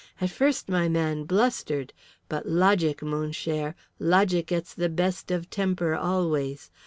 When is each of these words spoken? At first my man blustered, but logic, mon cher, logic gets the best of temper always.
At 0.19 0.31
first 0.31 0.67
my 0.67 0.89
man 0.89 1.25
blustered, 1.25 1.93
but 2.27 2.49
logic, 2.49 3.03
mon 3.03 3.31
cher, 3.31 3.75
logic 3.99 4.47
gets 4.47 4.73
the 4.73 4.89
best 4.89 5.29
of 5.29 5.51
temper 5.51 5.93
always. 5.93 6.71